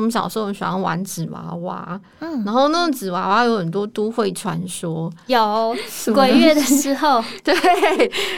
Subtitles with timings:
[0.00, 5.76] 我们小时候很喜欢玩纸娃娃，嗯，然后那个纸娃娃有很多都会传说，有
[6.14, 7.52] 鬼月的时候， 对，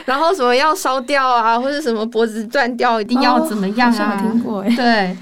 [0.06, 4.16] 然后什么要烧掉啊，或者什么脖子断掉一定要怎么样啊？
[4.16, 5.18] 哦、听过哎，对。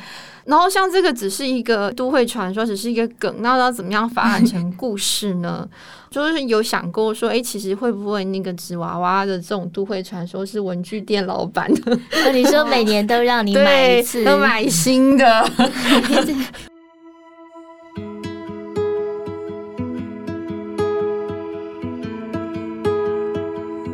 [0.48, 5.68] 然后像这个只是一个都会传说，只是一个梗，那要怎么样发展成故事呢？
[6.10, 11.98] 就是有想过说，哎，其实会不会那个纸娃娃的这种都会传说是文具店老板的？
[12.32, 15.50] 你说每年都让你买一次，都买新的。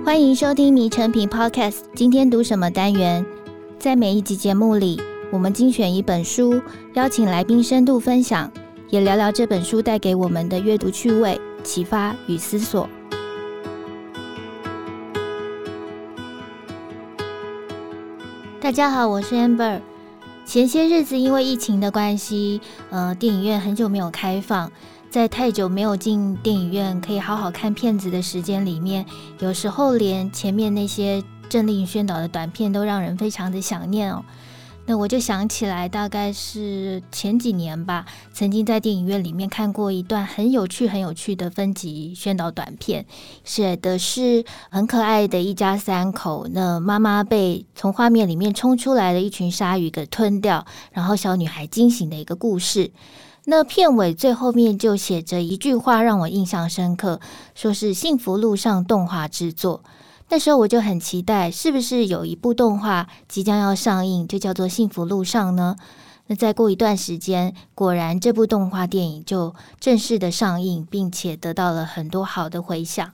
[0.04, 3.26] 欢迎收听《迷成品 Podcast》，今天读什么单元？
[3.80, 5.00] 在每一集节目里，
[5.34, 6.62] 我们精选一本书，
[6.92, 8.48] 邀请来宾深度分享，
[8.88, 12.88] 也聊聊这本书带给我们的阅读趣味、启发与思索。
[18.60, 19.80] 大家好，我是 Amber。
[20.46, 24.70] 前些日子因为疫情的关系，呃，电影院很久没有开放，
[25.10, 29.04] 在太久没有进电影院可以好好看片子的时间里面，
[29.40, 34.24] 有时候连前面那些政令宣导的短片都让人非常的想念哦。
[34.86, 38.04] 那我就想起来，大概是前几年吧，
[38.34, 43.06] 曾经在电影院里面看过一段很有趣、很有趣的分级宣导短片，
[43.44, 46.46] 写的是很可爱的一家三口。
[46.50, 52.90] 那妈妈被从画面里面冲出来的一群鲨鱼给吞掉，然后小女孩惊醒的一个故事。
[53.46, 57.20] 那片尾最后面就写着一句话，让我印象深刻，
[57.54, 59.82] 说是幸福路上动画制作。
[60.34, 65.76] 那时候我就很期待，是不是有一部动画即将要上映，就叫做《幸福路上》呢？
[66.26, 73.12] 那再过一段时间，果然这部动画电影就正式的上映，并且得到了很多好的回响。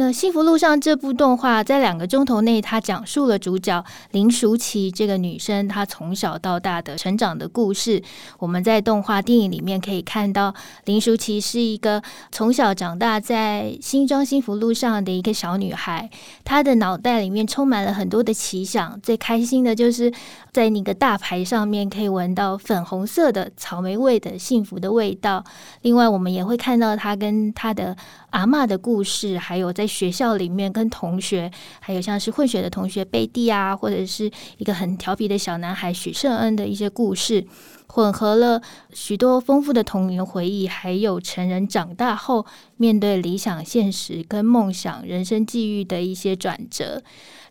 [0.00, 8.02] 那《幸福路上》这部动画在两个钟头内，它讲述了主角林淑琪这个女生她从小到大的成长的故事。
[8.38, 10.54] 我们在动画电影里面可以看到，
[10.86, 16.08] 林淑琪是一个从小长大在新庄幸福路上的一个小女孩，
[16.44, 18.98] 她的脑袋里面充满了很多的奇想。
[19.02, 20.10] 最开心的就是
[20.50, 25.44] 在那个大牌上面可以闻到粉红色的草莓味的幸福的味道。
[25.82, 27.94] 另外，我们也会看到她跟她的
[28.30, 37.44] 阿嬷的故事，还有在学校里面跟同学，还有像是混血的同学贝蒂啊，或者是一个很调皮的小男孩许胜恩的一些故事，
[37.88, 38.62] 混合了
[38.92, 42.46] 许多丰富的童年回忆，还有成人长大后
[42.76, 47.02] 面对理想、现实跟梦想、人生际遇的一些转折。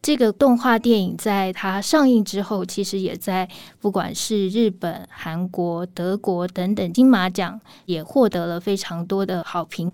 [0.01, 3.49] 这个动画电影在它上映之后，其实也在
[3.81, 9.91] 不管是日本、韩国、德国等等金马奖，也获得了非常多的好评。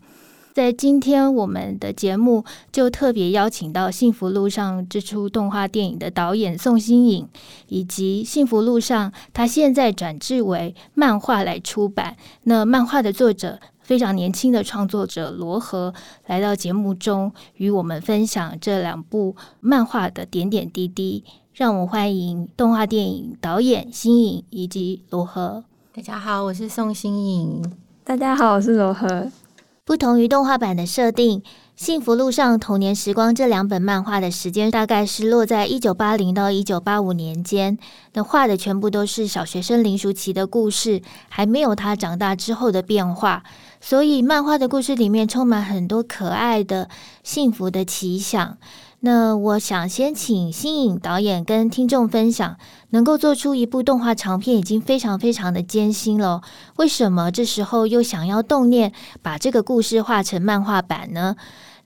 [0.55, 7.27] 在今天我们的节目就特别邀请到《幸福路上》这出动画电影的导演宋新颖，
[7.67, 12.15] 以及《幸福路上》他现在转制为漫画来出版。
[12.43, 15.93] 那漫画的作者非常年轻的创作者罗和
[16.27, 21.25] 来到节目中，与我们分享这两部漫画的点点滴滴。
[21.53, 25.65] 让我们欢迎动画电影导演新颖以及罗和。
[25.93, 27.61] 大家好，我是宋新颖。
[28.05, 29.29] 大家好，我是罗和。
[29.85, 31.41] 不同于动画版的设定，
[31.75, 37.77] 《幸福路上》童年时光这两本漫画的时间大概是落在一九八零到一九八五年间。
[38.13, 43.43] 那画的全部都是小学生林淑琪的故事，还没有她长大之后的变化。
[43.79, 46.89] 所以，漫画的故事里面充满很多可爱的、
[47.21, 48.57] 幸福的奇想。
[49.05, 52.57] 那我想先请新颖导演跟听众分享，
[52.89, 56.41] 能够做出一部动画长片已经非常非常的艰辛了。
[56.77, 61.35] 为什么这时候又想要动念把这个故事画成漫画版呢？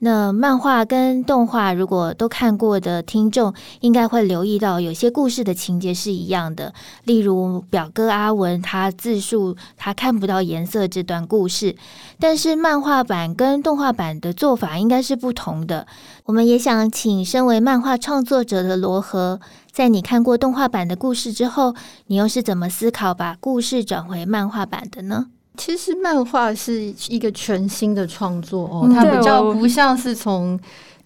[0.01, 6.73] 那漫画跟动画，如果都看过的听众，应该会留意到有些故事的情节是一样的。
[7.03, 11.75] 例如表哥阿文他自述他看不到颜色这段故事，
[12.17, 15.85] 但是漫画版跟动画版的做法应该是不同的。
[16.23, 21.75] 我们也想请身为漫画创作者的罗和，在你看过动画版的故事之后，
[22.07, 25.27] 你又是怎么思考把故事转回漫画版的呢？
[25.57, 30.57] 其实漫画是一个全新的创作哦，它比较不像是从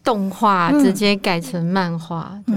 [0.04, 2.38] 动画直接改成漫画。
[2.46, 2.56] 对，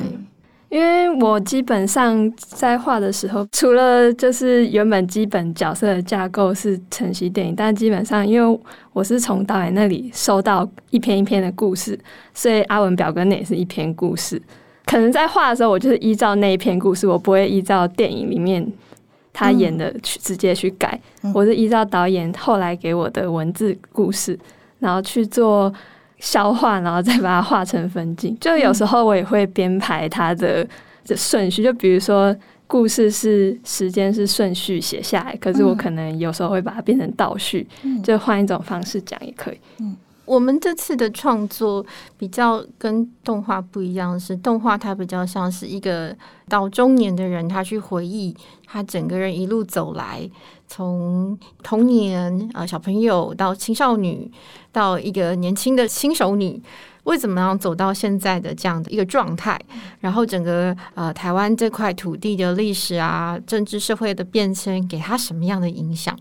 [0.68, 8.60] 因为我基本上在画的时候，除了就是原本基本角色的架构是晨曦电影，但基本上因为
[8.92, 11.98] 我是从导演那里收到一篇一篇的故事，
[12.34, 14.42] 所以阿文表哥那也是一篇故事。
[14.84, 18.70] 可能在画的时候，我就是依照那一篇故事，我不会依照电影里面。
[19.38, 20.98] 他演的去直接去改，
[21.34, 24.38] 我是依照导演后来给我的文字故事，
[24.78, 25.70] 然后去做
[26.18, 28.34] 消化，然后再把它画成分镜。
[28.40, 30.66] 就有时候我也会编排它的
[31.04, 32.34] 的顺序，就比如说
[32.66, 39.60] 故事是时间是顺序写下来，可是我可能有时候会把它变成倒叙，嗯、就换一种方式讲也可以。
[39.80, 39.94] 嗯，
[40.24, 41.84] 我们这次的创作
[42.18, 46.16] 比较跟动画不一样，是动画它比较像是一个
[46.48, 48.34] 到中年的人，他去回忆
[48.66, 50.28] 他整个人一路走来，
[50.66, 54.30] 从童年啊、呃、小朋友到青少女，
[54.72, 56.60] 到一个年轻的新手女。
[57.04, 59.56] 为什么要走到现在的这样的一个状态？
[60.00, 66.18] 然后整个呃台湾这块土地的历史啊、政治社会的变迁，给他什么样的影响？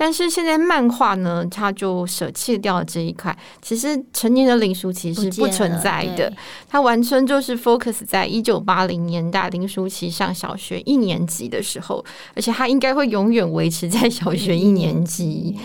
[0.00, 3.36] 但是现在漫画呢，它就舍弃掉了这一块。
[3.60, 6.32] 其实成年的林书其是不存在的，
[6.68, 12.04] 它完全就是 focus 在一九八零年代林书琪上小学一年级的时候，
[12.36, 15.56] 而且它应该会永远维持在小学一年级。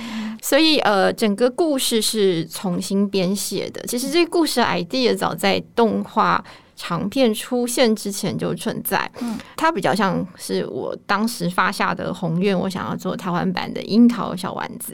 [0.41, 3.81] 所以，呃，整个故事是重新编写的。
[3.83, 6.44] 其实，这个故事 idea 早在动画
[6.85, 9.09] 长片出现之前就存在。
[9.21, 14.94] 嗯，它比较像是我当时发下的宏愿，我想要做台湾版的《樱桃小丸子》。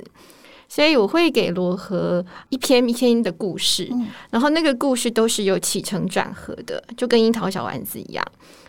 [0.71, 3.89] 所以，我会给罗和一篇一篇的故事，
[4.29, 8.23] 然后那个故事都是有起承转合的，就跟《樱桃小丸子》一样。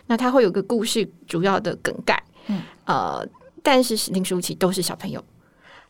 [0.07, 3.23] 那它会有个故事主要的梗概，嗯，呃，
[3.61, 5.23] 但是林淑琪都是小朋友。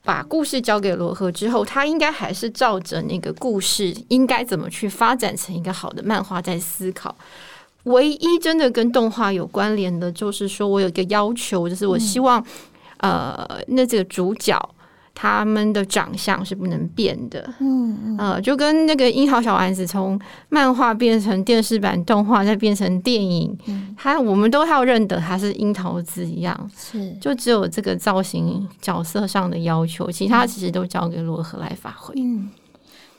[0.03, 7.15] 把故事交给罗赫之后，他应该还是照着那个故事应该怎么去发展成一个好的漫画在思考。
[7.83, 12.39] 唯一真的跟动画有关联的，就是说我有一个要求，就是我希望，
[12.97, 14.57] 嗯、呃，那这个主角。
[15.13, 20.19] 他们的长相是不能变的，嗯嗯，呃，就跟那个樱桃小丸子从
[20.49, 32.15] 漫画变成电视版动画，再变成电影，嗯，他我们都要认得他是樱桃子一样，是，就只有这个造型角色上的要求，其他其实都交给罗河来发挥。
[32.17, 32.49] 嗯，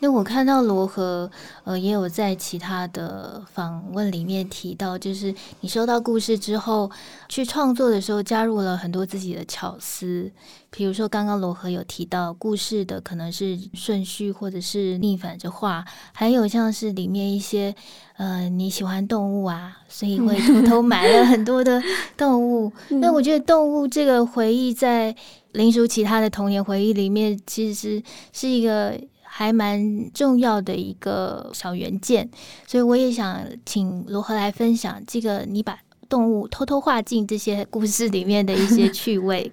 [0.02, 1.30] 那我看到罗和，
[1.62, 6.90] 呃，也有在其他的访问里面提到，就是你收到故事之后
[7.28, 10.28] 去创作的时候，加入了很多自己的巧思。
[10.70, 17.72] 比如说，刚刚罗和有提到故事的可能是顺序，或者是逆反着画，还有像是里面一些
[18.16, 21.80] 呃你喜欢动物啊，所以会偷偷 买了很多的
[22.16, 22.72] 动物。
[23.00, 25.14] 那、嗯、我觉得动物这个回忆，在
[25.52, 28.02] 林叔其他的童年回忆里面，其实是
[28.32, 28.98] 是一个
[29.34, 29.82] 还蛮
[30.12, 32.28] 重要的一个小元件。
[32.66, 39.50] 所以我也想请罗河来分享这个你把动物偷偷画进这些故事里面的一些趣味。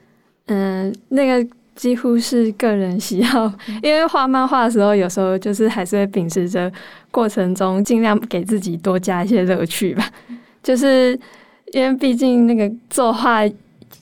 [0.48, 3.50] 嗯， 那个几乎是个人喜好，
[3.82, 6.70] 因为画漫画的时候，有时候就是还是会秉持着
[7.10, 10.12] 过程中尽量给自己多加一些乐趣吧。
[10.62, 11.18] 就是
[11.72, 13.48] 因为毕竟那个作画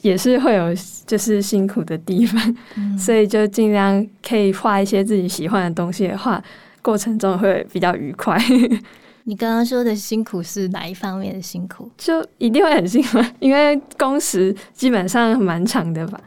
[0.01, 0.68] 也是会有
[1.06, 6.42] 就是辛苦的地方，嗯、所以就尽量可以画一些自己喜欢的东西的话，
[6.81, 8.38] 过程中会比较愉快。
[9.25, 11.89] 你刚刚说的辛苦是哪一方面的辛苦？
[11.98, 16.19] 就一定会很辛苦，因为工时基本上蛮长的吧。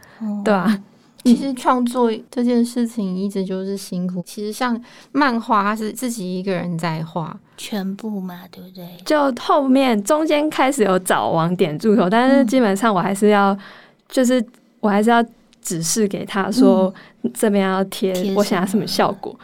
[0.44, 0.82] 对啊，
[1.24, 4.22] 其实创作这件事情一直就是辛苦。
[4.26, 4.80] 其实像
[5.12, 8.86] 漫画，它是自己一个人在画全部嘛，对不对？
[9.04, 13.56] 就后面中间开始有找网点助手，但是基本上我还是要，
[14.08, 14.44] 就是
[14.80, 15.22] 我还是要
[15.60, 16.92] 指示给他说
[17.34, 19.38] 这边要贴我想要什么效果。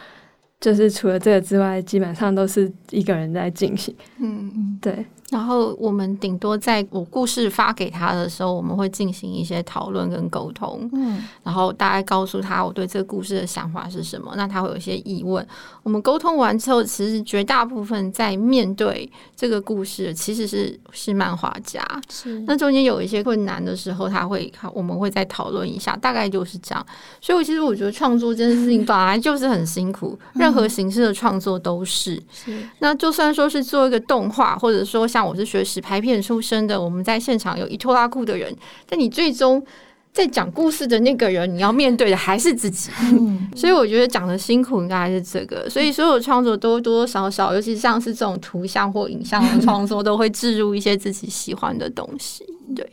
[0.59, 3.93] 就是除了这个之外，基本上都是一个人在进行。
[4.17, 5.05] 嗯嗯，对。
[5.29, 10.89] 然后我们顶多在我故事发给他的时候，我们会进行一些讨论跟沟通。
[10.93, 15.45] 嗯，然后大概告诉他我对这个故事的想法是什么，那他会有一些疑问。
[15.83, 21.85] 我们沟通完之后，其实绝大部分在面对这个故事，其实是是漫画家。
[22.09, 26.85] 是，那中间有一些困难的时候，他会我们会再讨论一下，大概就是这样。
[27.19, 32.15] 所以，我其实我觉得创作这件事情本来就是很辛苦，任何形式的创作都是。
[32.31, 35.16] 是，那就算说是做一个动画，或者说像。
[35.17, 38.55] 像我是学实拍片出身的，我们在现场有一拖拉库的人，
[38.87, 39.65] 但你最终
[40.13, 42.91] 在讲故事的那个人，你要面对的还是自己。
[43.11, 45.67] 嗯、 所以我觉得讲的辛苦应该还是这个。
[45.67, 52.45] 所以所有创作多多少少，尤其像是这种图像或影像的创作，都会置入一些自己喜欢的东西。
[52.75, 52.87] 对，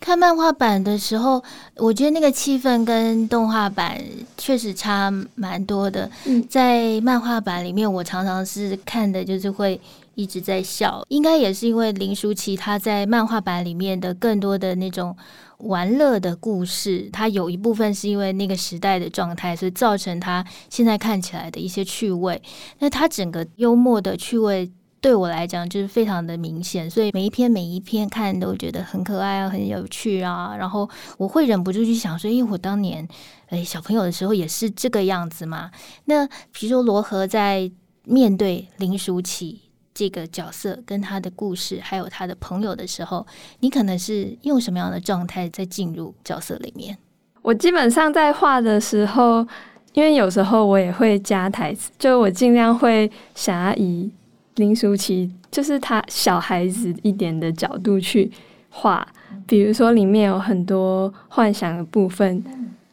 [0.00, 1.44] 看漫画版的时候，
[1.76, 4.02] 我觉得那个气氛跟动画版
[4.38, 6.10] 确实差蛮多的。
[6.24, 9.78] 嗯、在漫画版里面，我常常是看的就是会。
[10.14, 15.16] 一直在笑，应该也是因为林淑琪她在漫画版里面的更多的那种
[15.58, 22.40] 玩乐的故事，它有一部分是因为那个时代的状态，所以造成他现在看起来的一些趣味。
[22.80, 30.56] 那他整个幽默的趣味对我来讲就是非常的明显，所以每一篇每一篇看都觉得很可爱啊，很有趣啊。
[30.58, 33.06] 然后我会忍不住去想说，因为我当年
[33.50, 35.70] 诶小朋友的时候也是这个样子嘛。
[36.04, 37.70] 那比如说罗河在
[38.04, 39.60] 面对林淑琪。
[39.94, 43.26] 这个角色跟他的故事，还有他的朋友的时候，
[43.60, 46.96] 你可能是用什么样的状态在进入角色里面？
[47.42, 49.46] 我基本上在画的时候，
[49.92, 54.10] 因为有时候我也会加台词，就我尽量会想要以
[54.56, 58.30] 林淑琪，就是他小孩子一点的角度去
[58.70, 59.06] 画，
[59.46, 62.42] 比如说里面有很多幻想的部分，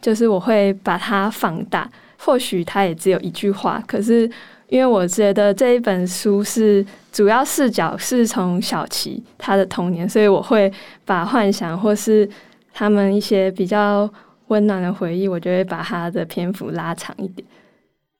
[0.01, 1.89] 就是我会把它放大。
[2.21, 4.29] 或许他也只有一句话，可是
[4.69, 10.71] 因为我觉得这一本书是主要视角是从小琪他的童年，所以我会
[11.05, 12.29] 把幻想或是
[12.73, 14.09] 他们一些比较
[14.47, 17.47] 温暖的回忆，我就会把他的篇幅拉长一点。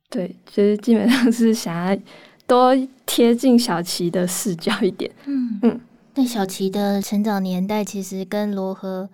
[0.10, 2.02] 对，就是基本上是想要
[2.48, 2.76] 多
[3.06, 5.10] 贴近小琪的视角一点。
[5.26, 5.80] 嗯嗯，
[6.16, 9.08] 那小琪的成长年代其实跟罗河。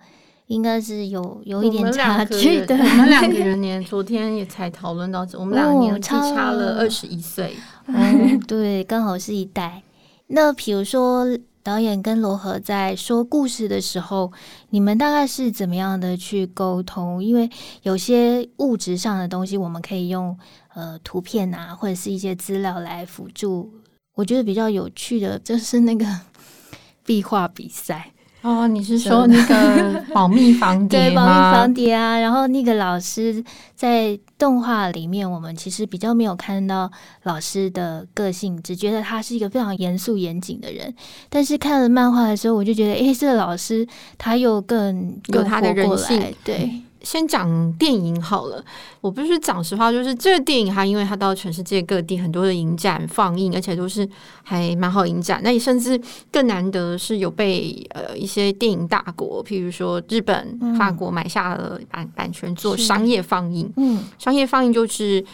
[0.46, 2.76] 应该是有有一点差距的。
[2.76, 7.56] 我们两个 人年昨天也才讨论到这，我们两个年纪差了二十一岁。
[7.86, 9.82] 嗯， 对，刚好是一代。
[10.28, 11.26] 那比如说
[11.62, 14.32] 导演跟罗和在说故事的时候，
[14.70, 17.22] 你们大概是怎么样的去沟通？
[17.22, 17.50] 因为
[17.82, 20.36] 有些物质上的东西，我们可以用
[20.74, 23.72] 呃图片啊，或者是一些资料来辅助。
[24.14, 26.06] 我觉得比较有趣的就是那个
[27.04, 28.12] 壁画比赛。
[28.46, 31.10] 哦，你是说那个保密房 谍吗？
[31.10, 32.16] 对，保密房谍啊。
[32.20, 33.42] 然后那个老师
[33.74, 36.88] 在动画里面，我们其实比较没有看到
[37.24, 40.94] 老师的个性，只觉得他是一个非常严肃严谨的人。
[41.28, 43.84] 但是看了漫画的时候，我就觉得，哎，这个老师
[44.16, 46.70] 他又更有他的人性，对。
[47.06, 48.60] 先讲电影好了，
[49.00, 54.06] 我不是讲实话，就是这个电影它因为它到全世界各地很多的影展放映，而且都是
[54.42, 55.40] 还蛮好影展。
[55.44, 56.00] 那也甚至
[56.32, 63.72] 更难得是有被呃一些电影大国，譬如说日本、法国买下了版版权做商业放映。
[63.76, 65.24] 嗯，商业放映就是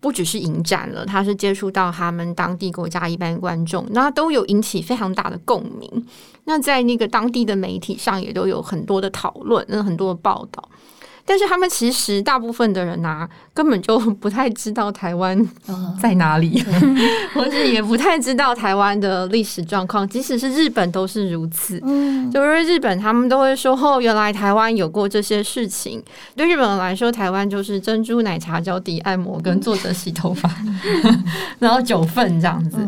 [0.00, 6.06] 不只是影展了，它是接触到他们当地国家一般观众，那都有引起非常大的共鸣。
[6.44, 10.66] 那在那个当地的媒体上也都有很多的讨论，那很多的报道。
[11.28, 15.38] 但是他们其实大部分的人啊，根本就不太知道台湾
[16.00, 16.64] 在哪里，
[17.34, 20.08] 或者也不太知道台湾的历史状况。
[20.08, 21.78] 即使是日本都是如此。
[21.84, 26.02] 嗯，就是日本他们都会说：“哦，原来台湾有过这些事情。”
[26.34, 30.50] 对日本人来说，台湾就是珍珠奶茶、脚底按摩跟坐着洗头发，
[31.60, 32.78] 然后九份这样子。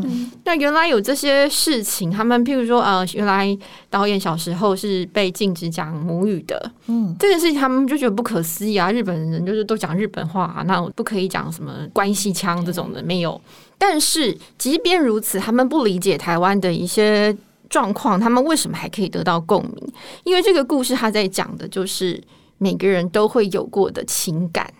[0.44, 3.56] 那原来有这些事情，他们譬如说，呃，原来
[3.90, 6.72] 导演小时候是被禁止讲母语的。
[6.86, 8.29] 嗯，这件事情他们就觉得不可。
[8.30, 8.92] 不可思议啊！
[8.92, 13.40] 日本人就是都讲日本话，那我不可以讲什么关系腔这种的没有。
[13.76, 17.36] 但是即便如此，他们不理解台湾的一些
[17.68, 19.92] 状况，他们为什么还可以得到共鸣？
[20.22, 22.22] 因为这个故事他在讲的就是
[22.58, 24.72] 每个人都会有过的情感，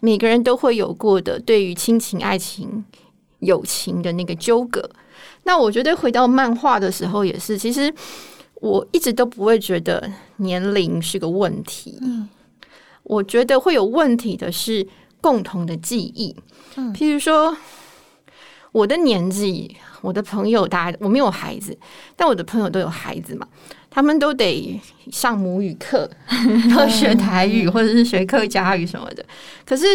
[0.00, 2.84] 每个人都会有过的对于亲情、爱情、
[3.38, 4.90] 友情的那个纠葛。
[5.44, 7.94] 那我觉得回到漫画的时候也是，其实
[8.54, 12.00] 我一直都不会觉得年龄是个问题。
[13.08, 14.86] 我觉得会有问题的是
[15.20, 16.34] 共同的记忆，
[16.74, 17.56] 嗯，譬如说
[18.72, 21.76] 我的年纪，我的朋友，大家我没有孩子，
[22.16, 23.46] 但我的朋友都有孩子嘛，
[23.88, 26.10] 他们都得上母语课，
[26.68, 29.24] 然后学台语或者是学客家语什么的。
[29.64, 29.86] 可是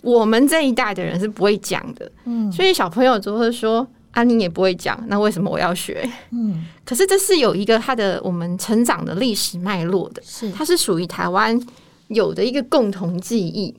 [0.00, 11.60] 我们这一代的人是不会讲的，嗯，所以小朋友就会说：“啊，你也不会讲，那为什么我要学？”嗯，可是这是有一个他的我们成长的历史脉络的，是它是属于台湾。
[12.08, 13.74] 有的一个共同记忆，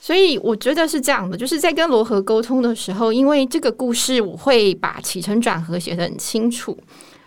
[0.00, 6.76] 所以我觉得是这样的，就是在跟罗河沟通的时候，因为这个故事我会把起承转合写得很清楚，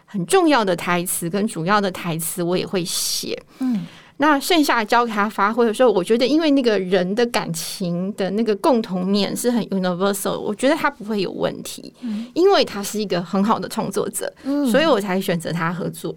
[0.06, 3.86] 很重要的台词跟主要的台词我也会写，嗯。
[4.18, 16.16] 那剩下交给他发挥的时候，我觉得因为那个人的感情的那个共同面是很 universal，我觉得他不会有问题，嗯、因为他是一个很好的创作者，嗯、所以我才选择他合作。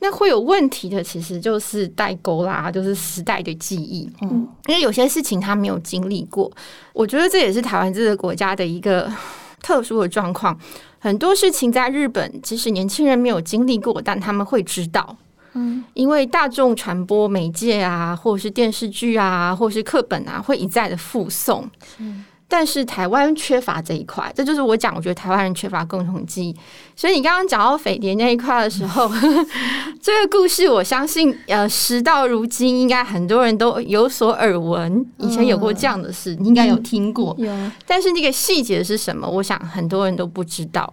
[0.00, 4.10] 那会有问题的，其实就是代沟啦，就是时代的记忆。
[4.22, 6.50] 嗯，因为有些事情他没有经历过，
[6.92, 9.10] 我觉得这也是台湾这个国家的一个
[9.62, 10.58] 特殊的状况。
[10.98, 15.16] 很多事情在日本，即使年轻人没有经历过，但他们会知道。
[15.54, 21.64] 嗯，因为大众传播媒介啊，或者是电视剧啊，或者是课本啊，会一再的复诵。
[21.98, 26.56] 嗯，但是台湾缺乏这一块，这就是我讲，我觉得台湾人缺乏共同记忆。
[26.94, 29.46] 所以你刚刚讲到匪谍那一块的时候，嗯、
[30.00, 35.04] 这个故事我相信，呃，时到如今，应该很多人都有所耳闻。
[35.18, 37.34] 以前有过这样的事，嗯、你应该有听过。
[37.38, 37.52] 有，
[37.86, 39.28] 但是那个细节是什么？
[39.28, 40.92] 我想很多人都不知道。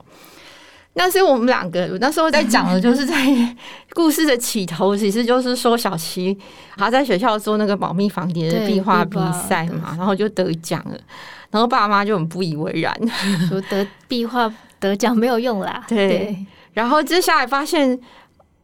[0.97, 3.15] 那所以我们两个，我那时候在讲的，就是在
[3.93, 6.37] 故事的起头，其实就是说小琪
[6.75, 10.97] 他在学校做那个保密房谍的壁画比赛嘛，然后就得奖了，
[11.51, 12.93] 然后爸妈就很不以为然，
[13.47, 15.85] 说得壁画得奖没有用啦。
[15.87, 17.97] 对，对然后接下来发现。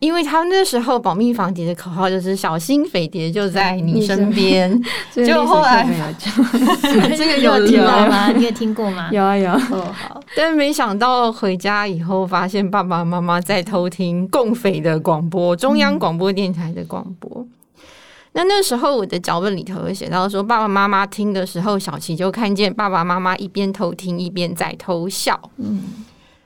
[0.03, 4.69] 因为他那时候保密防谍的口号就是“小心匪谍就在你身边”，
[5.15, 5.87] 就后来
[7.15, 8.29] 这个有听到吗？
[8.33, 9.07] 你有听过吗？
[9.13, 9.49] 有啊有。
[9.53, 17.31] 哦好，但没想到回家以后，发现爸爸妈妈在偷听共匪的广播，中央广播电台的广播。
[17.37, 17.47] 嗯、
[18.33, 25.39] 那那时候我的脚本里头有写到说，爸爸妈妈听的时候，小琪就看见爸爸妈妈一边偷听一边在偷笑。
[25.55, 25.81] 嗯。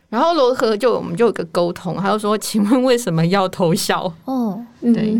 [0.09, 5.19] 然后罗和就我们就有个沟通，他就说：“请问为什么要偷笑？”哦，对，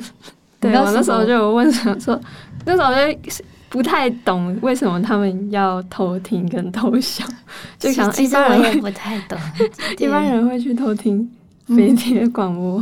[0.62, 2.20] 对我那时候就有问说，说
[2.66, 7.26] 那时候就不太懂为什么他们要偷听跟偷笑，
[7.78, 9.38] 就想其实我也不太懂，
[10.00, 11.30] 一般人会去偷听
[11.68, 12.82] 飞碟广播。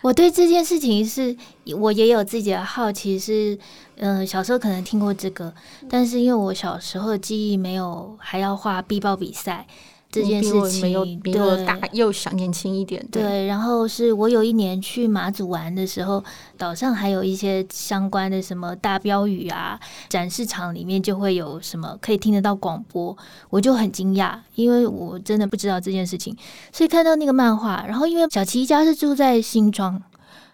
[0.00, 1.36] 我对这件事情是
[1.76, 3.58] 我也有自己的好奇，是
[3.98, 5.52] 嗯，小时候可能听过这个，
[5.88, 9.66] 但是因为我小时候的记忆没有还要画壁报比赛。
[10.12, 13.46] 这件事情比我大又小年轻一点，对，对。
[13.46, 16.22] 然后是我有一年去马祖玩的时候，
[16.58, 23.16] 岛上还有一些相关的什么大标语啊，展示场里面就会有什么可以听得到广播，
[23.48, 26.36] 我就很惊讶，因为我真的不知道这件事情。
[26.70, 30.02] 所以看到那个漫画，然后因为小琪家是住在新庄，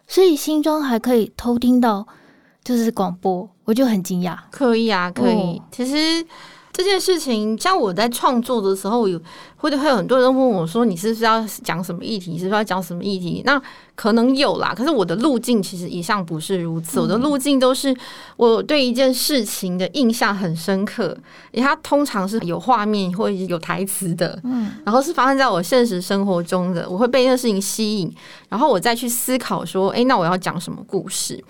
[0.06, 2.06] 所以新庄还可以偷听到
[2.62, 4.38] 就是广播，我就很惊讶。
[4.52, 5.34] 可以啊，可以。
[5.34, 6.24] 哦、其实。
[6.78, 9.20] 这件事情，像我在创作的时候，有
[9.56, 12.38] 或者会有很多人问我说：“你是不是要讲什么议题？
[12.38, 13.60] 是不是要讲什么议题？”那
[13.96, 17.00] 可能有啦，可是我的路径其实一向不是如此。
[17.00, 17.92] 我的路径都是
[18.36, 21.18] 我对一件事情的印象很深刻，
[21.50, 28.14] 因为它通常是有画面或者有台词的，嗯，然后是发生在我现实生活中的，我会被那个事情吸引，
[28.48, 31.42] 然后我再去思考说：“诶，那我要讲什么故事？”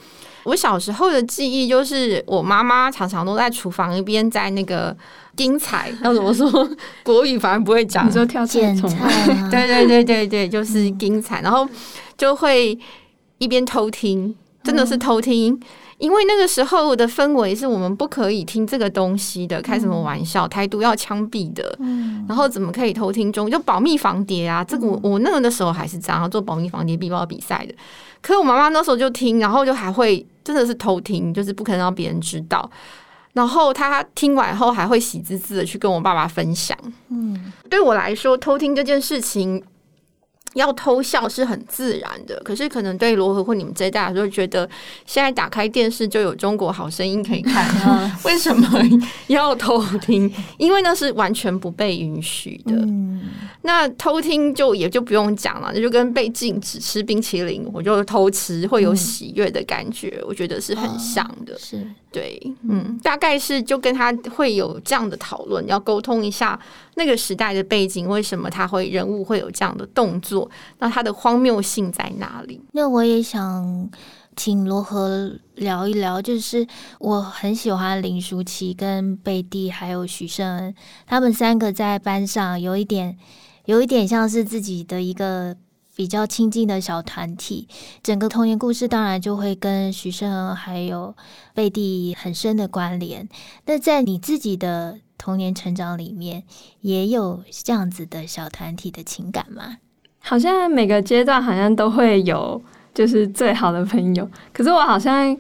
[0.44, 4.96] 我小时候的记忆就是，我妈妈常常都在厨房一边在那个
[5.36, 6.48] 盯菜，要怎么说
[7.02, 8.90] 国语反而不会讲，你说跳菜虫，
[9.50, 11.68] 对对对对对，就是盯菜，然后
[12.16, 12.78] 就会
[13.38, 15.58] 一边偷听，真的是偷听，
[15.98, 21.76] 因为那个时候的氛围是我们不可以听这个东西的，开什么玩笑，台独要枪毙的，
[22.28, 24.62] 然后怎么可以偷听中就保密防谍啊？
[24.62, 27.74] 这个我我那个的时候还是这样做保密防谍必报比赛的。
[28.22, 32.70] 可是我妈妈那时候就听，然后就还会真的是偷听，就是不可能让别人知道。
[33.32, 36.76] 然后她听完后还会喜滋滋的去跟我爸爸分享。
[37.08, 39.62] 嗯，对我来说，偷听这件事情。
[40.54, 44.68] 要偷笑是很自然的，可是可能对罗和或你们这一代来说，觉得
[45.06, 48.66] 现在打开电视就有中国好声音可以看， 为什么
[49.28, 50.32] 要偷听？
[50.56, 52.72] 因为那是完全不被允许的。
[52.74, 53.22] 嗯、
[53.62, 61.54] 那偷听就也就不用讲了，那就跟被禁止吃冰淇淋，我就偷吃会有喜悦的感觉，嗯、我觉得是很像的。
[61.54, 61.86] 哦、是。
[62.10, 66.58] 对，嗯，大概是就跟他会有这样的讨论，要沟通一下
[66.94, 72.60] 那个时代的背景，为什么他会人物会有这样的动作，那他的荒谬性在哪里？
[72.72, 73.90] 那我也想
[74.36, 76.66] 请罗和聊一聊，就是
[76.98, 80.74] 我很喜欢林淑琪跟贝蒂还有许胜恩，
[81.06, 83.18] 他们三个在班上有一点，
[83.66, 85.54] 有一点像是自己的一个。
[85.98, 87.66] 比较亲近的小团体，
[88.04, 91.12] 整个童年故事当然就会跟徐胜恩还有
[91.52, 93.28] 贝蒂很深的关联。
[93.66, 96.44] 那在你自己的童年成长里面，
[96.82, 99.78] 也有这样子的小团体的情感吗？
[100.20, 102.62] 好像每个阶段好像都会有，
[102.94, 104.30] 就是最好的朋友。
[104.52, 105.36] 可是我好像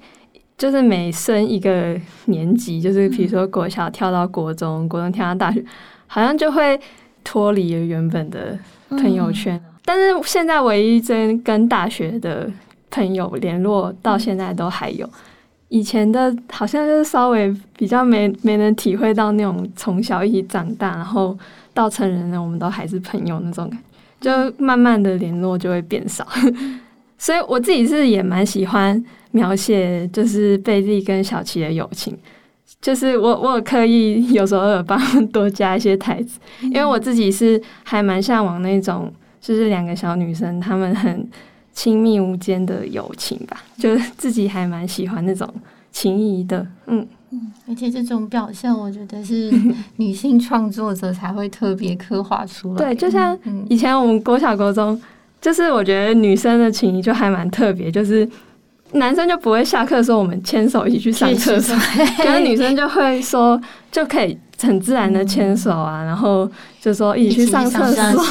[0.56, 5.64] 就是每升一个年级，就是比如说国小跳到国中，国中跳到大学，
[6.08, 6.80] 好像就会
[7.22, 9.56] 脱离原本的朋友圈。
[9.56, 12.46] 嗯但是现在唯一真跟大学的
[12.90, 15.08] 朋友联络到现在都还有，
[15.70, 21.34] 以前的好像就是稍微比较没没能体会到那种从小一起长大，然后
[21.72, 23.78] 到成人了我们都还是朋友那种感
[24.20, 26.28] 觉，就慢慢的联络就会变少。
[27.16, 32.14] 所以我自己是也蛮喜欢描写就是贝利跟小琪的友情，
[32.82, 39.10] 就是我我有刻意有时候有帮多加一些台词，因为我自己是还蛮向往那种。
[39.40, 41.28] 就是两个小女生，她们很
[41.72, 45.48] 亲密无间的友情吧，就是自己还蛮喜欢那种
[45.92, 49.52] 情谊的，嗯嗯，而且这种表现，我觉得是
[49.96, 52.78] 女性创作者才会特别刻画出来。
[52.78, 55.00] 对，就像以前我们国小国中，
[55.40, 58.28] 就是我觉得女生的情谊就还蛮特别，就是
[58.92, 61.76] 男生就不会下课说我们牵手一起去上厕所，
[62.16, 63.60] 可是女生 就会说
[63.92, 64.36] 就可以。
[64.60, 66.50] 很自然的牵手啊，嗯、然后
[66.88, 68.24] 就说一起去上厕所，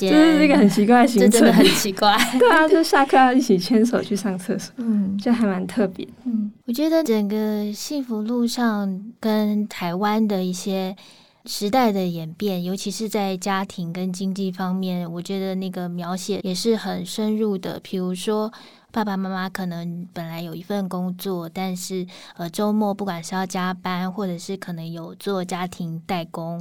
[0.00, 2.16] 就是这个很奇怪的行程，真的很奇怪。
[2.38, 6.08] 对啊，就下课要一起牵手去上厕所，嗯，就还蛮特别。
[6.24, 10.96] 嗯，我觉得整个幸福路上跟台湾的一些
[11.44, 17.78] 时代的演变，尤其是在家庭跟经济方面，我觉得那个描写也是很深入的。
[17.82, 18.50] 比如说，
[18.98, 22.04] 爸爸妈妈可能本来有一份工作，但是
[22.36, 26.60] 呃周末不管是要加班，或者是可能有做家庭代工，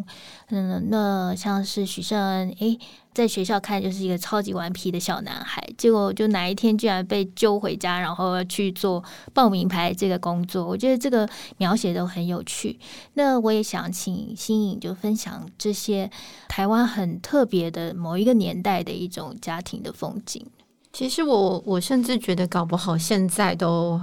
[0.50, 2.78] 嗯，那像是许胜恩，诶，
[3.12, 12.80] 在学校看就是一个超级顽皮的小男孩，结果就哪一天居然被揪回家，然后去做报名牌这个工作，我觉得这个描写都很有趣。
[13.16, 16.08] 那我也想请新颖就分享这些
[16.48, 20.46] 台湾很特别的某一个年代的一种家庭的风景。
[20.98, 24.02] 其实我我甚至觉得搞不好现在都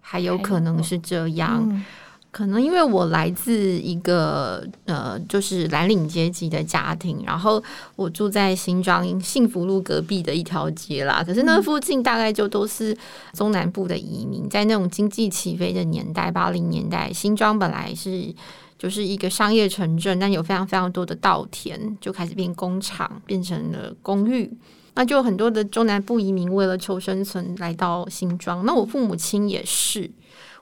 [0.00, 1.84] 还有可能是这样，嗯、
[2.30, 7.60] 可能因为我来自一个呃就是蓝领阶级的家庭，然后
[7.96, 11.20] 我住在新庄幸福路隔壁的一条街啦。
[11.26, 12.96] 可是那附近大概就都是
[13.32, 18.32] 中南部的移民，在那种经济起飞的年代，八零年代，新庄本来是
[18.78, 24.48] 就是一个商业城镇，但有非常非常多的稻田，就开始变工厂，变成了公寓。
[24.96, 28.64] 那就很多的中南部移民为了求生存来到新庄。
[28.66, 30.10] 那我父母亲也是，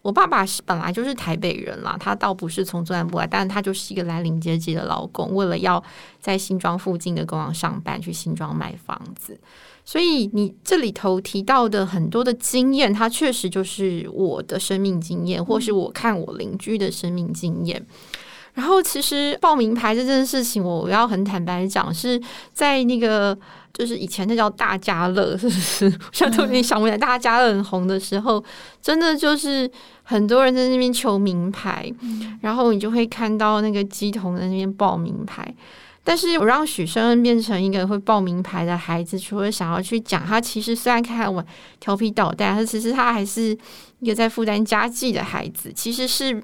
[0.03, 5.83] 我爸爸是本来就是台北人啦，他倒不是从中南部来，但是他就是一个蓝领阶级的劳工，为了要
[6.21, 9.39] 在新庄附近的工厂上班，去新庄买房子。
[9.85, 17.87] 所以你这里头提到的很多的经验，它确实就是我的生命经验，或是我看我邻居的生命经验。
[18.55, 22.21] 然后，其实报名牌这件事情，我要很坦白讲，是
[22.53, 23.37] 在那个
[23.73, 25.93] 就是以前那叫大家乐，是不是？
[26.13, 28.43] 像特别想不起来，大家乐很红的时候，
[28.81, 29.69] 真的就是
[30.05, 31.93] 很多人在那边求名牌，
[32.43, 35.53] 然后你就会看到那个鸡童在那边报名牌。
[36.05, 41.45] 但是我让许生恩变成一个会报名牌的孩子，除了想要去讲他其实虽然看我
[41.81, 43.59] 调皮捣蛋，但其实他还是
[43.99, 46.41] 一个在负担家计的孩子，其实是。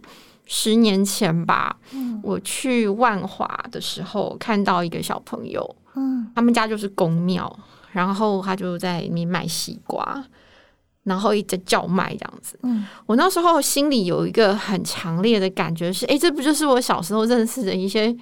[0.53, 7.57] 十年前吧，嗯、我去万华的时候看到一个小朋友，嗯，他们家就是公庙，
[7.93, 10.25] 然后他就在里面卖西瓜，
[11.05, 12.59] 然后一直叫卖这样子。
[12.65, 18.13] 嗯，我那时候心里有一个很强烈的感觉是，哎，这不就是我小时候认识的一些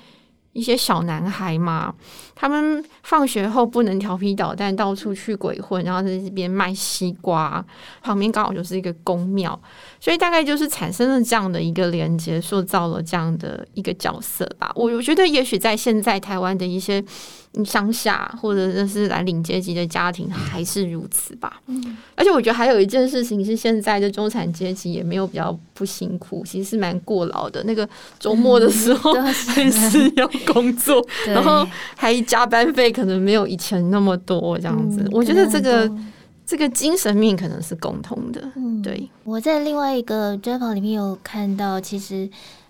[0.59, 1.95] 一些小男孩嘛？
[2.35, 7.65] 他们放学后不能调皮捣蛋，到处去鬼混，然后在这边卖西瓜，
[8.03, 9.59] 旁边刚好就是一个宫庙。
[10.01, 14.73] 所以大概就是产生了这样的一个连接，塑造了这样的一个角色吧。
[14.75, 17.03] 我我觉得也许在现在台湾的一些
[17.65, 21.61] 乡下或者就是蓝领阶级的家庭还是如此吧。
[21.67, 27.63] 嗯，而且我觉得还有一件事情是，现在的中产阶级也没有比较不辛苦，其实是蛮过劳的。
[27.65, 35.07] 那个周末的时候 还是要工作，然后还加班费可能没有以前那么多这样子。
[35.11, 35.91] 我觉得这个。
[36.51, 39.07] 这个精神面可能是共通的，嗯，对。
[39.23, 42.27] 我在另外一个专访里面有看到，其实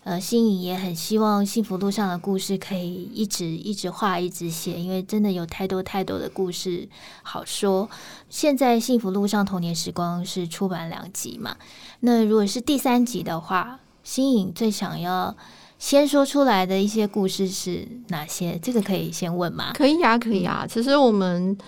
[0.09, 6.89] 呃，心颖也很希望幸福路上的故事可以一直一直画，一直写，因为真的有太多太多的故事
[7.23, 7.87] 好说。
[8.31, 11.55] 现在幸福路上童年时光是出版两集嘛？
[12.01, 15.37] 那如果是第三集的话，心颖最想要
[15.79, 18.59] 先说出来的一些故事是哪些？
[18.63, 19.73] 这个可以先问吗？
[19.75, 20.67] 可以啊，可以啊。
[20.67, 21.59] 其实我们。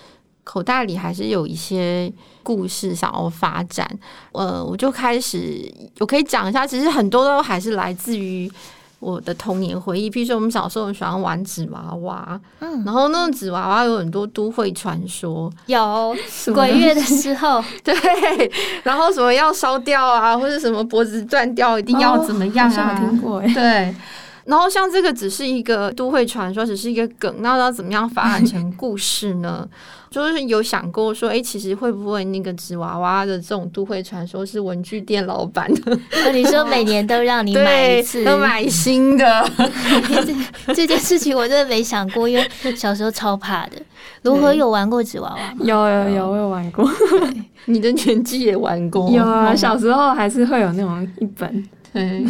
[0.44, 3.88] 口袋里还是有一些故事想要发展，
[4.32, 8.50] 呃，我就开始，我可以讲一下，其实很多都还是来自于
[8.98, 10.10] 我的童年回忆。
[10.10, 16.16] 譬如说，我们小时候很喜欢玩纸娃娃，嗯，然后那种纸娃娃有很多都会传说，有
[16.52, 17.94] 鬼月的时候， 对，
[18.82, 22.94] 然后什么要烧掉啊，或者什么脖子断掉一定要怎么样啊？
[22.94, 23.94] 哦、听过， 对。
[24.44, 29.66] 然后像这个只是一个都会传说，只是一个梗，那要怎么样发展成故事呢？
[30.10, 35.96] 就是有想过说，哎，其实会不会那个纸娃娃的这种都会传说是文具店老板的？
[36.32, 39.48] 你说每年都让你买一次，都买新的
[40.66, 43.76] 这，这件事情我真的没想过，因为小时候超怕的。
[44.22, 45.60] 如何有玩过纸娃娃吗？
[45.60, 46.90] 有有有，我有玩过。
[47.66, 49.08] 你的年纪也玩过？
[49.10, 51.68] 有啊，小时候还是会有那种一本。
[51.92, 52.24] 对。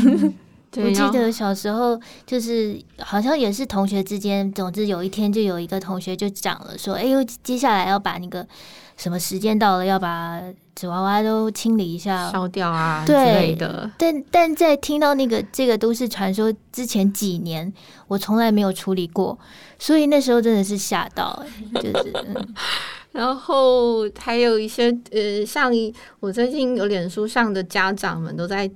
[0.76, 8.46] 我记得小时候就是好像也是同学之间，总之有一天就有一个同学就讲了说：“哎呦，接下来要把那个
[8.96, 10.40] 什么时间到了，要把
[10.76, 17.72] 纸娃娃都清理一下，烧掉啊对之类的。”但但在听到那个这个都市传说之前几年，
[18.06, 19.36] 我从来没有处理过，
[19.76, 22.12] 所以那时候真的是吓到，就是。
[22.28, 22.54] 嗯、
[23.10, 25.72] 然后还有一些呃，像
[26.20, 28.70] 我最近有脸书上的家长们都在。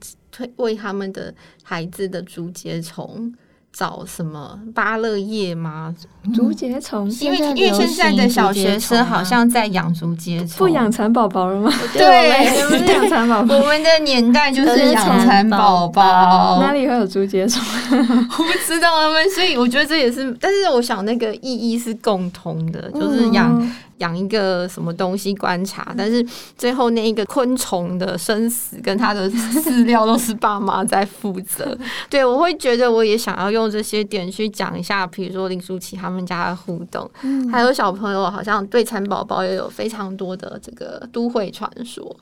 [0.56, 3.32] 为他们的孩子的竹节虫
[3.72, 5.92] 找什么芭乐叶吗？
[6.32, 7.10] 竹节虫？
[7.20, 11.72] 因为因为现在的小学生好像在养竹节 虫，不养蚕宝宝了吗？
[11.92, 13.56] 对，我们是养蚕宝宝。
[13.58, 17.60] 我们的年代就是养蚕宝宝，哪里会有竹节虫？
[17.90, 23.60] 我不知道他们，所以我觉得这也是，但是我想那个意义是共通的，就是养。
[23.98, 26.26] 嗯养一个什么东西观察，但是
[26.58, 31.78] 最后那一个昆虫的生死跟它的 饲料都是爸妈在负责。
[32.10, 42.16] 对，我会觉得我也想要用这些点去讲一下，比如说林舒淇他们家的互动，嗯、还有小朋友好像对蚕宝宝也有非常多的这个都会传说，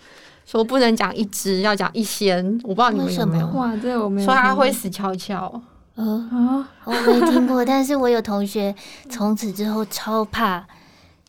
[0.45, 2.45] 说不能讲一只，要讲一仙。
[2.65, 3.47] 我不知道你们有没有？
[3.47, 4.27] 哇，这我没有。
[4.27, 5.61] 说它会死翘翘。
[5.97, 8.75] 嗯啊，我没听过，但是我有同学
[9.09, 10.67] 从此之后超怕。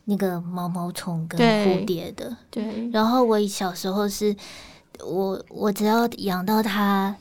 [0.05, 2.63] 那个毛毛虫跟蝴蝶的，对。
[2.63, 4.35] 对，然后我小时候是，
[5.05, 7.15] 我我只要养到它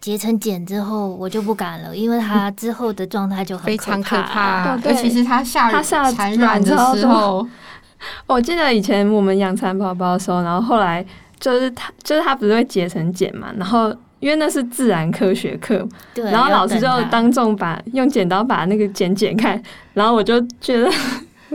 [0.00, 4.76] 结成茧之后，我就不敢了，因为它 之后的状态就很非常可怕。
[4.84, 7.46] 尤其是它下它下产卵的时候，
[8.26, 11.04] 我记得以前我们养蚕宝宝的时候，然后后来
[11.38, 20.90] 就是它就是它不是会结成茧嘛，然后因为那是自然科学课，对，然后老师就当众把用剪刀把那个茧剪开，然后我就觉得。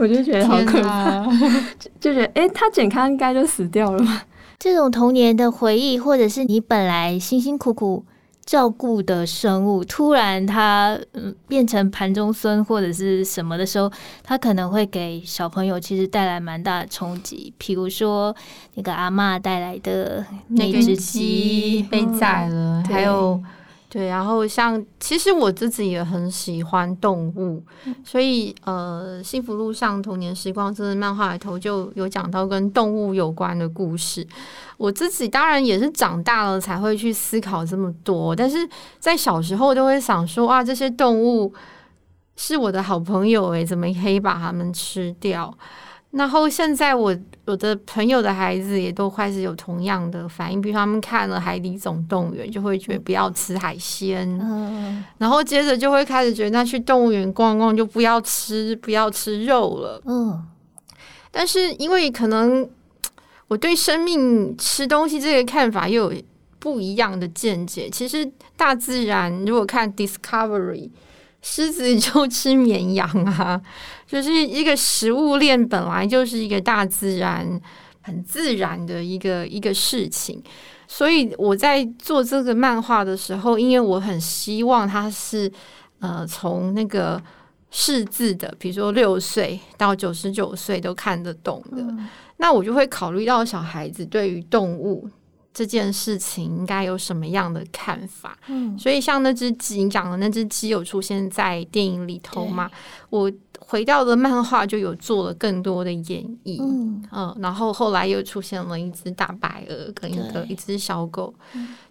[0.00, 1.26] 我就觉得好可怕，
[2.00, 4.24] 就觉得哎，他健康应该就死掉了吧？
[4.58, 8.04] 这种童年的回忆，或者是你本来辛辛苦苦
[8.44, 13.90] 照顾的生物，突然它嗯变成盘中孙或者是什么的时候，
[14.22, 17.52] 它可能会给小朋友其实带来蛮大的冲击。
[17.58, 18.34] 比如说
[18.74, 23.40] 那个阿嬷带来的那只鸡被宰了，还有。
[23.92, 27.60] 对，然后像其实我自己也很喜欢动物，
[28.04, 34.24] 所以呃，幸福路上童年时光这个漫画里头就有讲到跟动物有关的故事。
[34.76, 38.58] 我自己当然也是长大了才会去思考这么多，但是
[39.00, 41.52] 在小时候都会想说啊，这些动物
[42.36, 45.52] 是我的好朋友诶，怎么可以把它们吃掉？
[46.12, 60.46] 然后现在我我的朋友的孩子也都开始有同样的反应，比如他们看了《海底总动员》，就会觉得不要吃海鲜，嗯，然后接着就会开始觉得那去动物园逛逛就不要吃不要吃肉了，嗯。
[61.30, 62.68] 但是因为可能
[63.46, 66.22] 我对生命吃东西这个看法又有
[66.58, 70.90] 不一样的见解，其实大自然如果看 Discovery。
[71.42, 73.60] 狮子就吃绵羊啊，
[74.06, 77.60] 就是一个食物链本来就是一个大自然
[78.02, 80.42] 很自然的一个一个事情，
[80.86, 85.50] 所以我在做这个漫画的时候，因为我很希望它是
[86.00, 87.22] 呃从那个
[87.70, 95.08] 识字的，比如说六岁到九十九岁都看得懂的，嗯，那我就会考虑到小孩子对于动物。
[95.52, 98.38] 这件事情应该有什么样的看法？
[98.46, 102.70] 嗯，所以像那只鸡，你讲的那只鸡有出现在电影里头吗？
[103.10, 106.62] 我回到了漫画，就有做了更多的演绎。
[106.62, 111.34] 嗯，嗯，然后后来又出现了一只大白鹅跟一个一只小狗，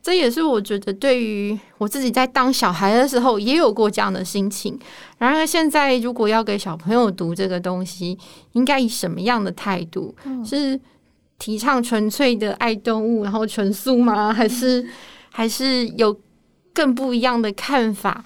[0.02, 4.80] 这也是我觉得对于我自己在当小孩的时候也有过这样的心情。
[5.17, 8.17] 然而现在如果要给小朋友读这个东西，
[8.54, 10.15] 应该以什么样的态度？
[10.24, 10.80] 嗯，是。
[11.39, 14.32] 提倡纯粹的爱动物，然后纯素吗？
[14.32, 14.86] 还是
[15.32, 16.15] 还是有
[16.73, 18.23] 更不一样的看法，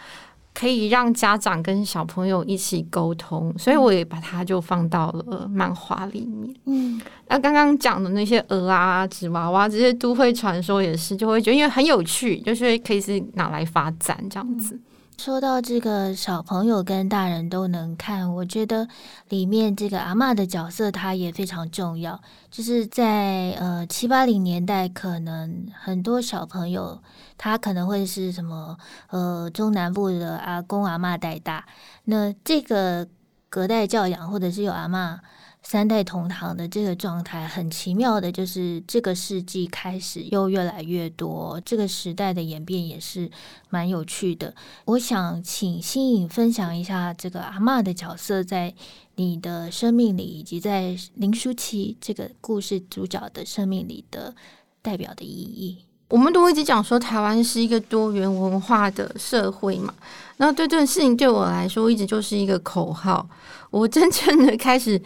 [0.54, 3.54] 可以让家长跟小朋友一起沟通？
[3.58, 6.54] 所以我也把它就放到了漫画里面。
[6.66, 14.80] 嗯，那刚刚讲的那些鹅啊、纸娃娃这些都会传说也是，就会觉得因为很有趣，就是可以是拿来发展这样子。
[15.18, 18.88] 说到这个小朋友跟大人都能看，我觉得
[19.30, 22.20] 里面这个阿嬷的角色，它也非常重要。
[22.52, 27.02] 就是在呃七八零年代，可能很多小朋友
[27.38, 28.78] 他可能会是什么
[29.10, 31.66] 呃中南部的阿公阿嬷带大，
[32.06, 33.08] 那这个
[33.50, 35.20] 隔代教养或者是有阿嬷。
[35.66, 43.32] 三代同堂的这个状态很奇妙的，就是这个世纪开始又越来越多，这个时代的演变也是
[43.70, 44.54] 蛮有趣的。
[44.86, 48.74] 我想请新颖分享一下这个阿嬷的角色在
[49.16, 54.36] 你的生命里，以及在林舒淇这个故事主角的生命里的
[54.82, 55.78] 代表的意义。
[56.10, 59.94] 我们都一直讲说台湾是一个多元文化的社会嘛，
[60.38, 63.28] 那对这件事情对我来说一直就是一个口号。
[63.72, 65.02] 我真正的开始。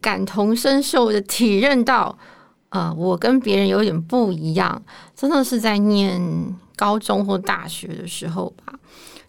[0.00, 2.16] 感同身受的体认到，
[2.70, 4.82] 呃，我跟别人有点不一样，
[5.14, 6.20] 真的是在念
[6.76, 8.72] 高中或大学的时候吧。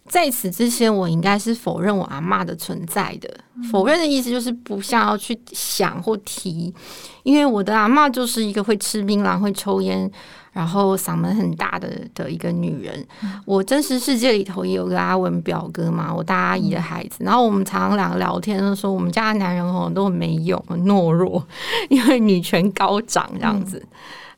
[0.08, 3.30] 在此之前，我应该是否认我阿嬷的存在的。
[3.70, 6.74] 否认的意思就是不想要去想或提，
[7.22, 10.10] 因为我的阿嬷就是一个会吃槟榔、会抽烟，
[10.52, 13.06] 然后嗓门很大的的一个女人。
[13.44, 17.22] 我真实世界里头也有个阿文表哥嘛，我大阿姨的孩子。
[17.24, 21.46] 然后我们常常两个聊天的时候，我们家的男人哦都很没用、很懦弱，
[21.88, 23.80] 因为女权高涨这样子。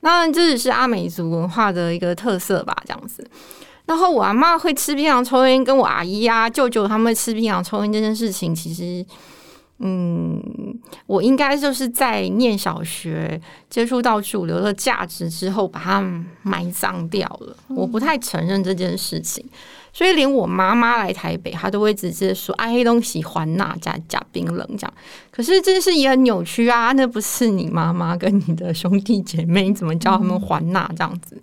[0.00, 3.27] 那这只是阿美族文化的一个特色吧，这样子。
[3.87, 9.05] 然后我阿妈会吃槟榔抽烟，跟我阿姨啊、舅舅他们吃槟榔抽烟这件事情，其实，
[9.79, 10.42] 嗯，
[11.07, 17.55] 我应该就是在念小学接触到主流的价值之后，把它埋葬掉了。
[17.68, 19.44] 我不太承认这件事情，
[19.92, 24.94] 所以连我妈妈来台北，她都会直接说：“啊，黑东西还那加加冰冷这样。”
[25.31, 31.37] 可是这件事也很扭曲啊，那不是你妈妈跟你的兄弟姐妹，你怎么叫他们还那这样子？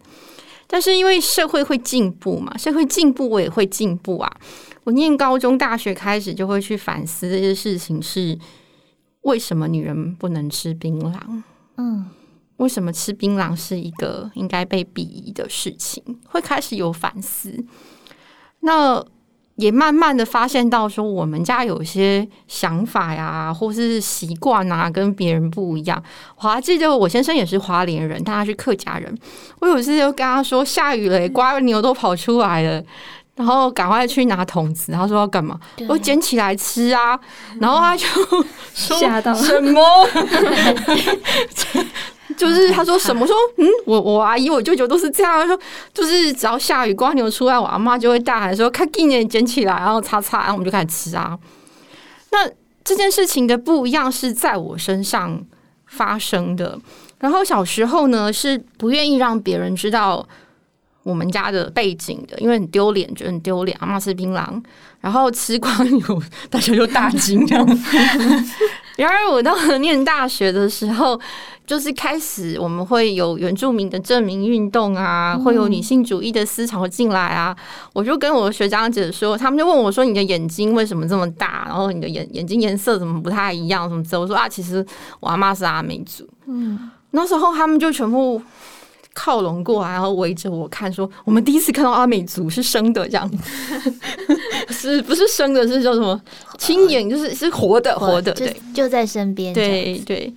[0.71, 4.37] 但是因为社会会进步嘛，社会进步我也会进步啊。
[4.85, 8.39] 我念高中、大学开始就会去反思这些事情：是
[9.23, 11.19] 为什么女人不能吃槟榔？
[11.75, 12.05] 嗯，
[12.55, 16.01] 为什么吃槟榔是一个应该被鄙夷的事情？
[16.29, 17.65] 会开始有反思。
[18.61, 19.05] 那。
[19.61, 26.03] 也慢慢的发现到说，我们家有些想法呀，或是习惯啊，跟别人不一样。
[26.37, 29.15] 我还记得我先生也是花莲人，但他是客家人。
[29.59, 32.83] 我有次就跟他说下雨了，瓜牛都跑出来了，
[33.35, 34.91] 然后赶快去拿桶子。
[34.91, 35.59] 他说要干嘛？
[35.87, 37.19] 我捡起来吃啊。
[37.59, 38.05] 然后他就
[38.73, 39.79] 吓到 什么？
[42.37, 45.59] 就是他说什么说嗯，我我阿姨我舅舅都是这样说，
[45.93, 51.37] 就是只要下雨瓜牛出来，我阿妈就会大喊说看今年捡起来，然后擦擦，然后我们就开始吃啊。
[52.31, 52.49] 那
[52.83, 55.43] 这件事情的不一样是在我身上
[55.85, 56.79] 发生的。
[57.19, 60.27] 然后小时候呢是不愿意让别人知道
[61.03, 63.77] 我们家的背景的，因为很丢脸，觉得很丢脸。
[63.79, 64.61] 阿妈吃槟榔，
[64.99, 67.65] 然后吃 瓜牛，大家就大惊这样。
[68.97, 71.19] 然而我到了念大学的时候。
[71.63, 77.55] 就是开始，我们会有原住民的证明运动啊，会有女性主义的思潮进来啊。
[77.93, 81.63] 我就跟我的学长姐说，他们就问我说：“你的眼睛为什么这么大？
[81.67, 83.87] 然后你的眼眼睛颜色怎么不太一样？
[83.87, 84.85] 什么之类？”我说：“啊，其实
[85.21, 88.41] 我阿妈是阿美族。”嗯，那时候他们就全部
[89.13, 93.29] 靠拢过来，然后围着我看，说：“我们第一次看到阿美族是生的，这样
[94.69, 95.67] 是不是生的？
[95.67, 96.19] 是叫什么？
[96.57, 99.53] 亲眼就是是活的，活的，对，就在身边。
[99.53, 100.33] 对对。”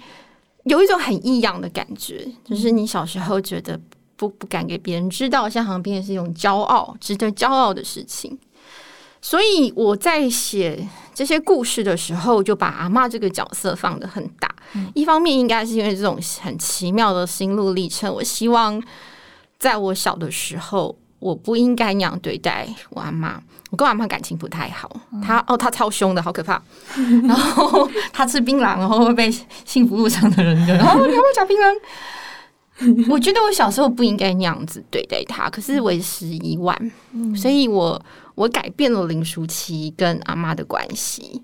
[0.64, 3.78] 有一种很异样的感觉，就是你小时候觉得
[4.16, 8.38] 不不敢给别人知道，像旁边是一种骄傲、值得骄傲的事情。
[9.24, 14.54] 所以我在写这些故事的时候，就把阿嬷这个角色放得很大。
[14.74, 18.78] 嗯、一方面应该是因为这种很奇妙的心路历程，我希望
[19.58, 23.40] 在我小的时候，我不应该那样对待我阿妈。
[23.70, 26.62] 我跟我阿妈感情不太好，她哦，她超凶的，好可怕。
[27.26, 29.30] 然后她吃槟榔，然后会被
[29.64, 31.74] 幸福路上的人就，然后你要不要讲槟榔？
[33.08, 36.76] 我觉得我小时候不应该那样子对待他，可是为时已晚，
[37.37, 38.00] 所以我
[38.34, 41.40] 我改变了林淑琪跟阿妈的关系，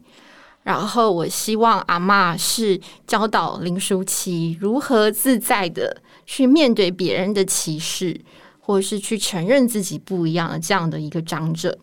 [0.65, 8.21] 然后我希望阿妈是教导林淑琪如何自在的去面对别人的歧视，
[8.59, 11.79] 或者是去承认自己不一样的这样的一个长者。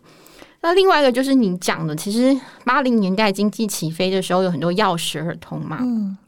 [0.60, 5.78] 那另外一个就是你讲的，其实八零年代经济起飞的时候，有很多药学儿童嘛。
[5.80, 6.18] 嗯，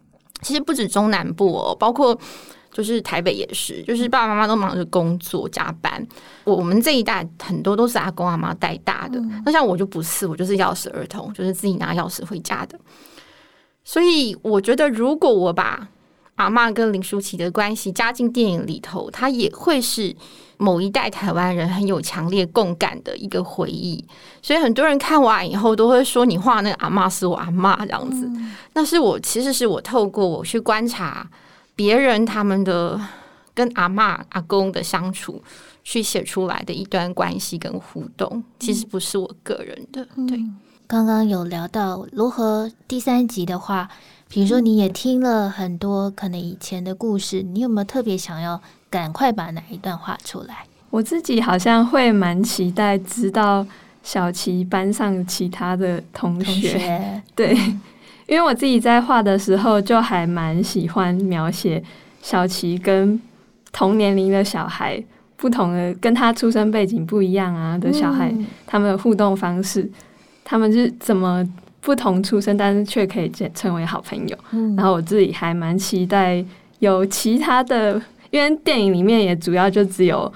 [0.40, 2.18] 其实不止中南部哦，包括
[2.72, 6.06] 就是台北也是，就是爸爸妈妈都忙着工作加班。
[6.44, 12.78] 我我们这一代很多都是阿公阿妈带大的，那像我就不是，我就是钥匙儿童，就是自己拿钥匙回家的。
[13.84, 15.88] 所以我觉得，如果我把
[16.36, 20.14] 阿嬷跟林淑琪的关系加进电影里头，它也会是。
[20.62, 24.04] 某一代台湾人很有强烈共感的一个回忆，
[24.42, 28.26] 所以很多人看完以后都会说：“你画那个阿嬷是我阿嬷这样子。
[28.26, 31.26] 嗯”那是我其实是我透过我去观察
[31.80, 33.00] 别人他们的
[33.54, 35.42] 跟阿嬷阿公的相处，
[35.82, 40.06] 去写出来的一段关系跟互动，其实不是我个人的。
[40.16, 40.38] 嗯、对，
[40.86, 43.88] 刚刚有聊到如何第三集的话，
[44.28, 48.60] 比如说你也听了很多可能以前的故事，你有没有特别想要？
[48.90, 50.66] 赶快把哪一段画出来？
[50.90, 53.66] 我自己好像会蛮期待知道
[54.02, 57.56] 小琪班上其他的同学，同学 对，
[58.30, 61.82] 因为我自己在画的时候就还蛮喜欢描写
[62.22, 63.20] 小琪跟
[63.72, 65.02] 同年龄的小孩，
[65.36, 69.90] 不同的跟他出生背景不一样啊的小孩，嗯、他们的互动方式，
[70.44, 71.44] 他们是怎么
[71.80, 74.38] 不同出生，但是却可以成为好朋友。
[74.52, 76.44] 嗯、然后我自己还蛮期待
[76.78, 78.00] 有其他的。
[78.30, 80.32] 因为电影里面也主要就只有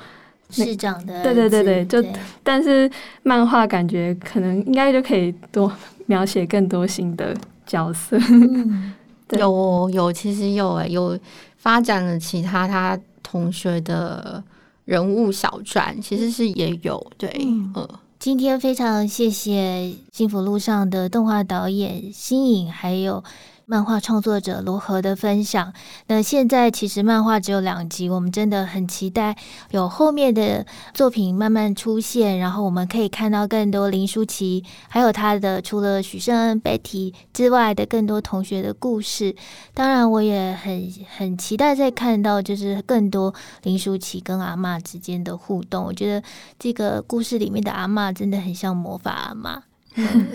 [0.51, 2.09] 市长的，对对对对，就
[2.43, 2.91] 但是
[3.23, 5.73] 漫画感觉可能应该就可以多
[6.07, 7.33] 描写更多新的
[7.67, 8.19] 角色。
[8.31, 8.95] 嗯、
[9.39, 11.19] 有有，其实有诶，有
[11.57, 14.43] 发展了其他他同学的
[14.85, 17.73] 人物小传，其实是也有对，嗯。
[17.77, 17.89] 嗯
[18.21, 23.23] 今天非常谢谢幸福路上的动画导演新颖，还有。
[23.67, 25.73] 漫画创作者罗和的分享。
[26.07, 29.37] 那现在其实漫画只有两集，我们真的很期待
[29.71, 39.35] 有后面的作品慢慢出现，然后我们可以看到更多林舒淇，还有他的除了许胜恩、Betty 之外的更多同学的故事。
[39.73, 45.85] 当然，我也很很期待再看到就是更多林舒淇跟阿嬷之间的互动。
[45.85, 46.23] 我觉得
[46.59, 49.63] 这个故事里面的阿嬷真的很像魔法阿嬷。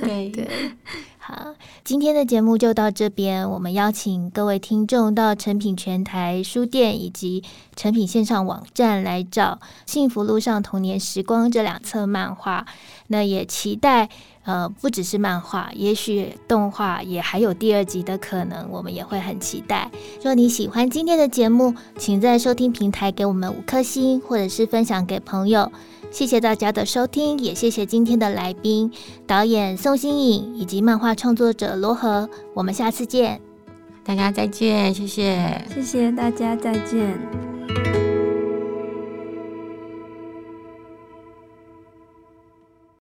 [0.01, 0.47] 对 对。
[1.31, 1.53] 好，
[1.83, 3.47] 今天的节目就到这边。
[3.51, 7.43] 我们邀请各位听众到诚品全台书店以及
[7.75, 12.65] 诚品线上网站来找《幸福路上童年时光》这两册漫画。
[13.09, 14.09] 那也期待，
[14.43, 19.91] 呃，不只是漫画，也许动画也还有第二集的可能，我们也会很期待。
[20.23, 25.71] 若你喜欢今天的节目，请在收听平台给我们五颗星，或者是分享给朋友。
[26.11, 28.91] 谢谢大家的收听，也谢谢今天的来宾
[29.27, 32.29] 导演宋新颖以及漫画创作者罗和。
[32.53, 33.39] 我们下次见，
[34.03, 38.08] 大家再见，谢谢，谢谢大家，再见。